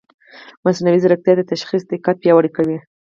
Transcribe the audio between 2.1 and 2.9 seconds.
پیاوړی کوي.